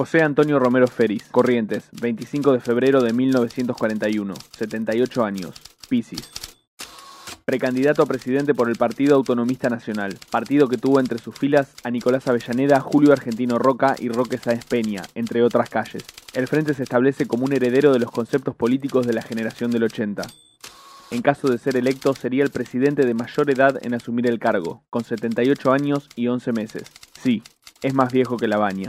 [0.00, 5.52] José Antonio Romero Feris, Corrientes, 25 de febrero de 1941, 78 años,
[5.90, 6.30] Piscis.
[7.44, 11.90] Precandidato a presidente por el Partido Autonomista Nacional, partido que tuvo entre sus filas a
[11.90, 16.06] Nicolás Avellaneda, Julio Argentino Roca y Roque Sáenz Peña, entre otras calles.
[16.32, 19.82] El frente se establece como un heredero de los conceptos políticos de la generación del
[19.82, 20.22] 80.
[21.10, 24.82] En caso de ser electo, sería el presidente de mayor edad en asumir el cargo,
[24.88, 26.84] con 78 años y 11 meses.
[27.20, 27.42] Sí,
[27.82, 28.88] es más viejo que la baña.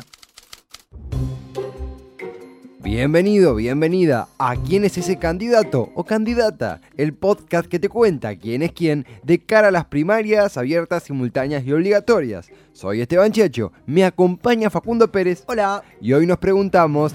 [2.84, 6.81] Bienvenido, bienvenida a ¿Quién es ese candidato o candidata?
[6.98, 11.63] El podcast que te cuenta quién es quién de cara a las primarias abiertas, simultáneas
[11.63, 12.49] y obligatorias.
[12.73, 15.44] Soy Esteban Checho, me acompaña Facundo Pérez.
[15.45, 15.84] Hola.
[16.02, 17.13] Y hoy nos preguntamos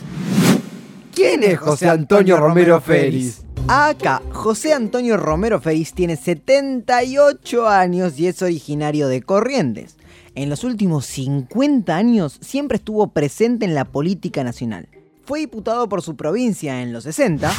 [1.12, 3.44] ¿Quién es José Antonio Romero Félix?
[3.66, 9.96] Acá, José Antonio Romero Félix tiene 78 años y es originario de Corrientes.
[10.36, 14.88] En los últimos 50 años siempre estuvo presente en la política nacional.
[15.26, 17.52] Fue diputado por su provincia en los 60,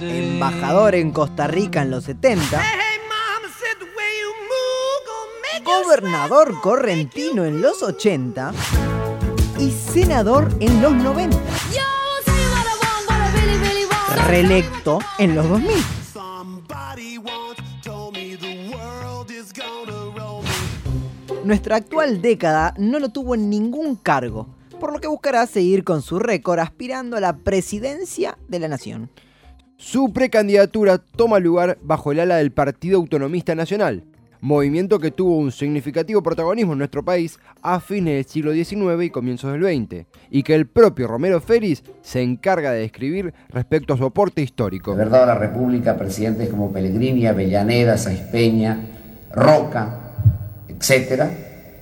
[0.00, 2.62] embajador en Costa Rica en los 70,
[5.62, 8.54] gobernador correntino en los 80
[9.58, 11.36] y senador en los 90.
[14.26, 15.76] Reelecto en los 2000.
[21.44, 26.02] Nuestra actual década no lo tuvo en ningún cargo, por lo que buscará seguir con
[26.02, 29.10] su récord aspirando a la presidencia de la nación.
[29.76, 34.04] Su precandidatura toma lugar bajo el ala del Partido Autonomista Nacional,
[34.40, 39.10] movimiento que tuvo un significativo protagonismo en nuestro país a fines del siglo XIX y
[39.10, 43.96] comienzos del XX, y que el propio Romero Feris se encarga de describir respecto a
[43.96, 44.92] su aporte histórico.
[44.92, 48.80] De verdad, la República, presidentes como Pellegrini, Avellaneda, Saiz Peña,
[49.32, 50.12] Roca,
[50.68, 51.24] etc.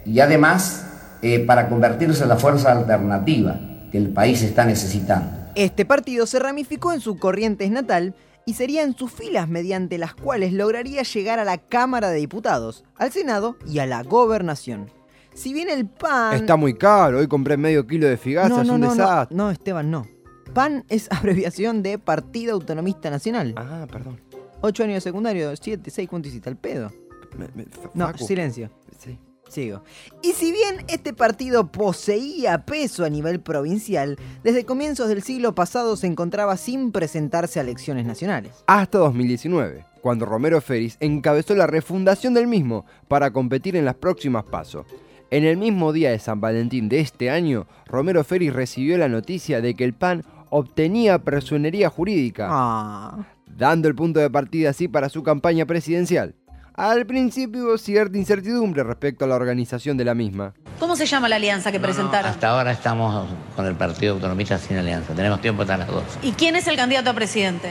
[0.04, 0.93] Y además
[1.24, 3.58] eh, para convertirse en la fuerza alternativa
[3.90, 5.30] que el país está necesitando.
[5.54, 8.14] Este partido se ramificó en su Corrientes natal
[8.46, 12.84] y sería en sus filas mediante las cuales lograría llegar a la Cámara de Diputados,
[12.96, 14.90] al Senado y a la Gobernación.
[15.34, 16.34] Si bien el PAN...
[16.34, 19.36] Está muy caro, hoy compré medio kilo de figaza, no, es no, un no, desastre.
[19.36, 20.06] No, Esteban, no.
[20.52, 23.54] PAN es abreviación de Partido Autonomista Nacional.
[23.56, 24.20] Ah, perdón.
[24.60, 26.48] Ocho años de secundario, siete, seis, ¿cuánto hiciste?
[26.50, 26.92] ¿Al pedo?
[27.38, 28.70] Me- me- No, silencio.
[28.98, 29.18] Sí.
[29.48, 29.82] Sigo.
[30.22, 35.96] Y si bien este partido poseía peso a nivel provincial, desde comienzos del siglo pasado
[35.96, 38.52] se encontraba sin presentarse a elecciones nacionales.
[38.66, 44.44] Hasta 2019, cuando Romero Feris encabezó la refundación del mismo para competir en las próximas
[44.44, 44.86] pasos.
[45.30, 49.60] En el mismo día de San Valentín de este año, Romero Feris recibió la noticia
[49.60, 53.26] de que el PAN obtenía personería jurídica, Ah.
[53.46, 56.34] dando el punto de partida así para su campaña presidencial.
[56.76, 60.54] Al principio hubo cierta incertidumbre respecto a la organización de la misma.
[60.80, 62.28] ¿Cómo se llama la alianza que presentaron?
[62.28, 65.14] Hasta ahora estamos con el Partido Autonomista sin alianza.
[65.14, 66.18] Tenemos tiempo hasta las 12.
[66.22, 67.70] ¿Y quién es el candidato a presidente?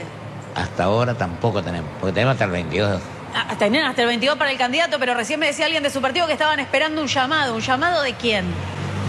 [0.54, 3.02] Hasta ahora tampoco tenemos, porque tenemos hasta el 22.
[3.34, 6.00] Ah, Tenían hasta el 22 para el candidato, pero recién me decía alguien de su
[6.00, 7.54] partido que estaban esperando un llamado.
[7.56, 8.46] ¿Un llamado de quién?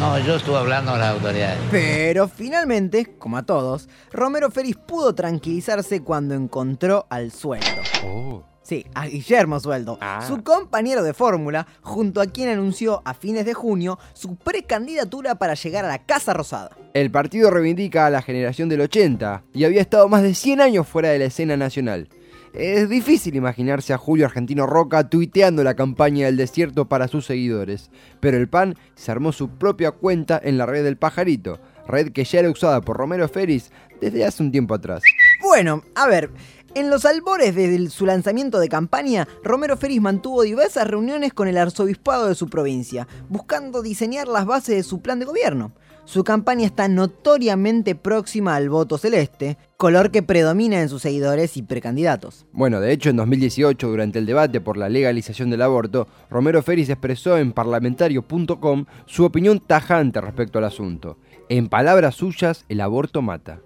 [0.02, 1.58] No, yo estuve hablando con las autoridades.
[1.72, 7.68] Pero finalmente, como a todos, Romero Feris pudo tranquilizarse cuando encontró al sueldo.
[8.04, 8.44] Oh.
[8.66, 10.24] Sí, a Guillermo Sueldo, Ah.
[10.28, 15.54] su compañero de fórmula, junto a quien anunció a fines de junio su precandidatura para
[15.54, 16.72] llegar a la Casa Rosada.
[16.96, 20.88] El partido reivindica a la generación del 80 y había estado más de 100 años
[20.88, 22.10] fuera de la escena nacional.
[22.54, 27.92] Es difícil imaginarse a Julio Argentino Roca tuiteando la campaña del desierto para sus seguidores,
[28.20, 32.24] pero el PAN se armó su propia cuenta en la red del pajarito, red que
[32.24, 33.72] ya era usada por Romero Feris
[34.02, 35.04] desde hace un tiempo atrás.
[35.42, 36.32] Bueno, a ver,
[36.76, 41.58] en los albores de su lanzamiento de campaña, Romero Feris mantuvo diversas reuniones con el
[41.58, 45.72] arzobispado de su provincia, buscando diseñar las bases de su plan de gobierno.
[46.04, 51.64] Su campaña está notoriamente próxima al voto celeste, color que predomina en sus seguidores y
[51.64, 52.46] precandidatos.
[52.52, 56.90] Bueno, de hecho en 2018, durante el debate por la legalización del aborto, Romero Feris
[56.90, 61.18] expresó en parlamentario.com su opinión tajante respecto al asunto.
[61.50, 63.62] En palabras suyas, el aborto mata.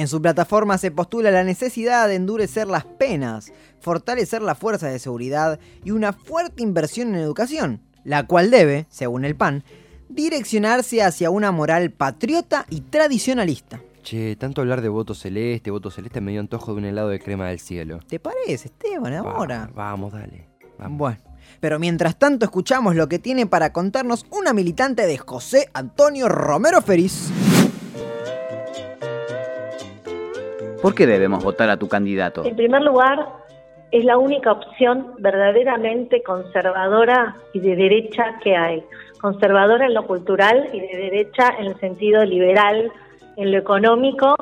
[0.00, 4.98] En su plataforma se postula la necesidad de endurecer las penas, fortalecer las fuerzas de
[4.98, 9.62] seguridad y una fuerte inversión en educación, la cual debe, según el PAN,
[10.08, 13.82] direccionarse hacia una moral patriota y tradicionalista.
[14.02, 17.20] Che, tanto hablar de voto celeste, voto celeste me dio antojo de un helado de
[17.20, 18.00] crema del cielo.
[18.08, 19.66] ¿Te parece, Esteban, ahora?
[19.66, 20.48] Va- vamos, dale.
[20.78, 20.96] Vamos.
[20.96, 21.18] Bueno,
[21.60, 26.80] pero mientras tanto escuchamos lo que tiene para contarnos una militante de José Antonio Romero
[26.80, 27.30] Feriz.
[30.82, 32.44] ¿Por qué debemos votar a tu candidato?
[32.44, 33.26] En primer lugar,
[33.90, 38.84] es la única opción verdaderamente conservadora y de derecha que hay.
[39.20, 42.90] conservadora en lo cultural y de derecha en el sentido liberal
[43.36, 44.34] en lo económico,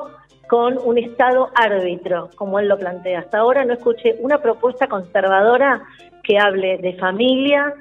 [0.47, 3.19] con un Estado árbitro, como él lo plantea.
[3.19, 5.83] Hasta ahora no escuché una propuesta conservadora
[6.23, 7.75] que hable de familia,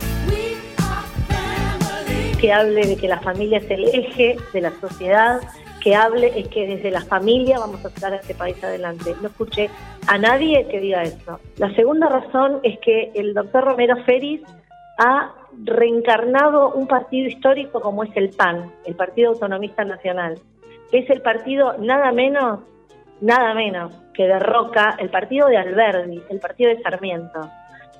[2.41, 5.41] que hable de que la familia es el eje de la sociedad,
[5.83, 9.15] que hable es que desde la familia vamos a sacar a este país adelante.
[9.21, 9.71] No escuché
[10.07, 11.41] a nadie que diga eso.
[11.57, 14.41] La segunda razón es que el doctor Romero Feris
[14.99, 15.33] ha
[15.65, 20.39] reencarnado un partido histórico como es el PAN, el Partido Autonomista Nacional.
[20.93, 22.61] Es el partido nada menos,
[23.21, 27.49] nada menos que derroca el partido de Alberdi, el partido de Sarmiento.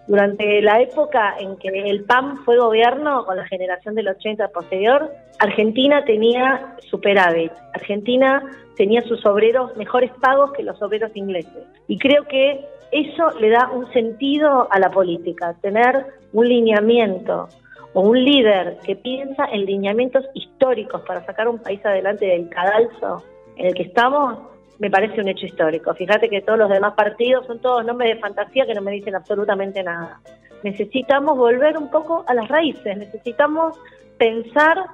[0.09, 5.13] Durante la época en que el PAN fue gobierno, con la generación del 80 posterior,
[5.39, 7.53] Argentina tenía superávit.
[7.75, 8.43] Argentina
[8.75, 11.63] tenía sus obreros mejores pagos que los obreros ingleses.
[11.89, 17.51] Y creo que eso le da un sentido a la política, tener un lineamiento
[17.93, 23.25] o un líder que piensa en lineamientos históricos para sacar un país adelante del cadalso
[23.57, 24.39] en el que estamos,
[24.79, 25.95] me parece un hecho histórico.
[25.95, 29.15] Fíjate que todos los demás partidos son todos nombres de fantasía que no me dicen
[29.15, 30.21] absolutamente nada.
[30.63, 33.79] Necesitamos volver un poco a las raíces, necesitamos
[34.19, 34.85] pensar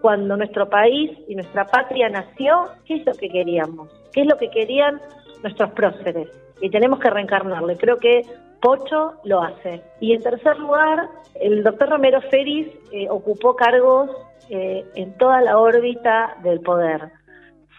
[0.00, 4.36] cuando nuestro país y nuestra patria nació, qué es lo que queríamos, qué es lo
[4.36, 5.00] que querían
[5.42, 6.28] nuestros próceres.
[6.60, 7.72] Y tenemos que reencarnarlo.
[7.72, 8.22] Y creo que
[8.60, 9.82] Pocho lo hace.
[10.00, 14.10] Y en tercer lugar, el doctor Romero Feris eh, ocupó cargos
[14.48, 17.10] eh, en toda la órbita del poder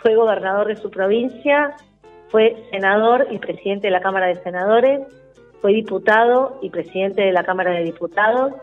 [0.07, 1.75] fue gobernador de su provincia,
[2.29, 5.01] fue senador y presidente de la Cámara de Senadores,
[5.61, 8.53] fue diputado y presidente de la Cámara de Diputados,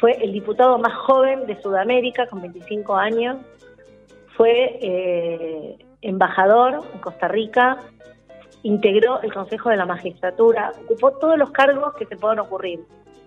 [0.00, 3.36] fue el diputado más joven de Sudamérica con 25 años,
[4.36, 7.78] fue eh, embajador en Costa Rica,
[8.64, 12.80] integró el Consejo de la Magistratura, ocupó todos los cargos que se puedan ocurrir.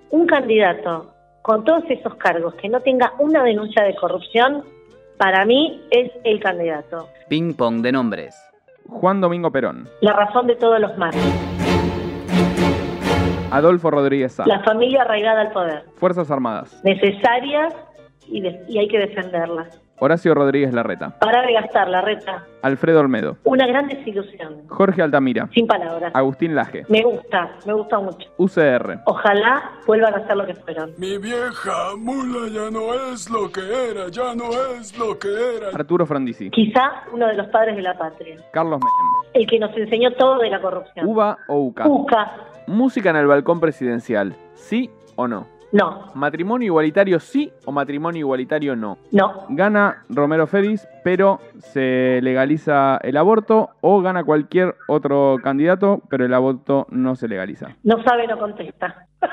[0.09, 4.74] Un candidato con todos esos cargos que no tenga una denuncia de corrupción
[5.17, 7.07] para mí es el candidato.
[7.29, 8.35] Ping pong de nombres.
[8.87, 9.89] Juan Domingo Perón.
[10.01, 11.19] La razón de todos los males.
[13.51, 14.45] Adolfo Rodríguez Sá.
[14.45, 15.83] La familia arraigada al poder.
[15.95, 16.81] Fuerzas Armadas.
[16.83, 17.73] Necesarias
[18.27, 19.81] y, de- y hay que defenderlas.
[19.99, 21.17] Horacio Rodríguez Larreta.
[21.19, 22.43] Para de gastar la reta.
[22.61, 23.37] Alfredo Olmedo.
[23.45, 24.67] Una gran desilusión.
[24.67, 25.47] Jorge Altamira.
[25.53, 26.11] Sin palabras.
[26.13, 26.83] Agustín Laje.
[26.89, 28.27] Me gusta, me gusta mucho.
[28.37, 28.99] UCR.
[29.05, 30.91] Ojalá vuelvan a ser lo que fueron.
[30.97, 35.69] Mi vieja mula ya no es lo que era, ya no es lo que era.
[35.73, 36.49] Arturo Frondizi.
[36.49, 38.35] Quizá uno de los padres de la patria.
[38.51, 39.31] Carlos Menem.
[39.33, 41.07] El que nos enseñó todo de la corrupción.
[41.07, 41.87] UBA o UCA.
[41.87, 42.31] Uca.
[42.67, 44.35] Música en el balcón presidencial.
[44.55, 45.54] ¿Sí o no?
[45.71, 48.97] No, ¿Matrimonio igualitario sí o matrimonio igualitario no?
[49.11, 49.45] no.
[49.49, 56.33] Gana Romero Feris, pero se legaliza el aborto o gana cualquier otro candidato, pero el
[56.33, 57.75] aborto no se legaliza.
[57.83, 59.07] No sabe, no contesta.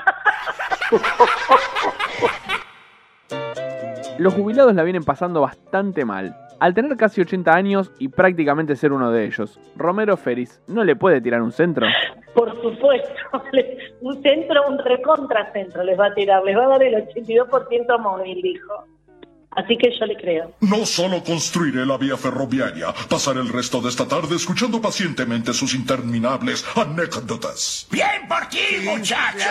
[4.18, 6.36] Los jubilados la vienen pasando bastante mal.
[6.62, 10.94] Al tener casi 80 años y prácticamente ser uno de ellos, Romero Feris no le
[10.94, 11.88] puede tirar un centro.
[12.34, 13.12] Por supuesto,
[14.00, 18.42] un centro, un recontracentro les va a tirar, les va a dar el 82% móvil,
[18.42, 18.86] dijo.
[19.50, 20.52] Así que yo le creo.
[20.60, 25.74] No solo construiré la vía ferroviaria, pasaré el resto de esta tarde escuchando pacientemente sus
[25.74, 27.88] interminables anécdotas.
[27.90, 29.48] Bien por ti, muchacho.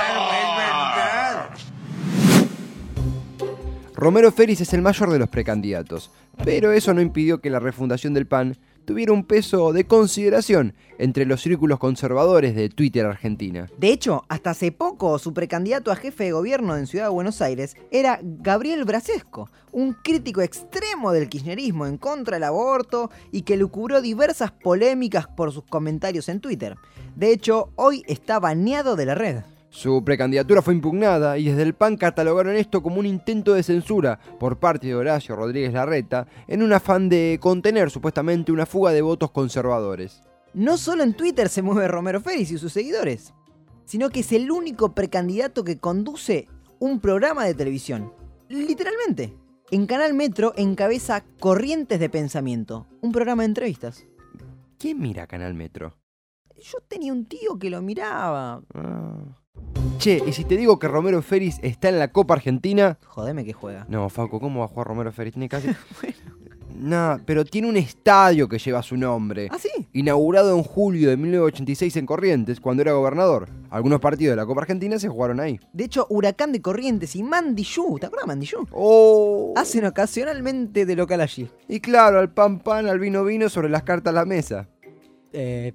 [4.02, 6.10] Romero Feris es el mayor de los precandidatos,
[6.44, 11.28] pero eso no impidió que la refundación del PAN tuviera un peso de consideración entre
[11.28, 13.70] los círculos conservadores de Twitter Argentina.
[13.78, 17.44] De hecho, hasta hace poco su precandidato a jefe de gobierno en Ciudad de Buenos
[17.44, 23.56] Aires era Gabriel Brasesco, un crítico extremo del kirchnerismo en contra del aborto y que
[23.56, 26.76] lucubró diversas polémicas por sus comentarios en Twitter.
[27.16, 29.42] De hecho, hoy está baneado de la red.
[29.72, 34.20] Su precandidatura fue impugnada y desde el PAN catalogaron esto como un intento de censura
[34.38, 39.02] por parte de Horacio Rodríguez Larreta en un afán de contener supuestamente una fuga de
[39.02, 40.24] votos conservadores.
[40.54, 43.34] No solo en Twitter se mueve Romero Feris y sus seguidores,
[43.86, 46.50] sino que es el único precandidato que conduce
[46.80, 48.12] un programa de televisión.
[48.50, 49.38] Literalmente.
[49.72, 54.06] En Canal Metro encabeza Corrientes de Pensamiento, un programa de entrevistas.
[54.78, 55.98] ¿Quién mira Canal Metro?
[56.58, 58.62] Yo tenía un tío que lo miraba.
[58.74, 59.41] Ah.
[59.98, 62.98] Che, y si te digo que Romero Feris está en la Copa Argentina.
[63.06, 63.86] Jodeme que juega.
[63.88, 65.34] No, Faco, ¿cómo va a jugar Romero Feris?
[65.34, 65.70] Tiene casi.
[66.82, 69.50] Nah, pero tiene un estadio que lleva su nombre.
[69.52, 69.70] ¿Ah, sí?
[69.94, 73.50] Inaugurado en julio de 1986 en Corrientes, cuando era gobernador.
[73.70, 75.60] Algunos partidos de la Copa Argentina se jugaron ahí.
[75.74, 78.68] De hecho, Huracán de Corrientes y Mandiyú, ¿te acuerdas de Mandiyú?
[78.72, 79.54] ¡Oh!
[79.56, 81.50] Hacen ocasionalmente de local allí.
[81.68, 84.68] Y claro, al pan pan, al vino vino, sobre las cartas a la mesa.
[85.34, 85.74] Eh,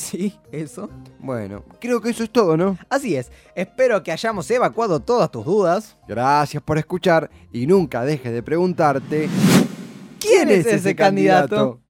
[0.10, 0.88] Sí, eso.
[1.18, 2.78] Bueno, creo que eso es todo, ¿no?
[2.88, 3.30] Así es.
[3.54, 5.96] Espero que hayamos evacuado todas tus dudas.
[6.08, 9.28] Gracias por escuchar y nunca dejes de preguntarte
[10.18, 11.80] ¿Quién es ese candidato?